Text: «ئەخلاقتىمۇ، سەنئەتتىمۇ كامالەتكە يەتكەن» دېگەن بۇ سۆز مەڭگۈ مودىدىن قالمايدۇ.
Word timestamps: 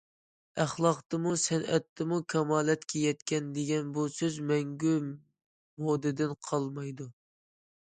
«ئەخلاقتىمۇ، 0.63 1.33
سەنئەتتىمۇ 1.41 2.17
كامالەتكە 2.35 3.03
يەتكەن» 3.03 3.53
دېگەن 3.59 3.93
بۇ 3.99 4.07
سۆز 4.17 4.41
مەڭگۈ 4.49 4.97
مودىدىن 5.05 6.37
قالمايدۇ. 6.51 7.11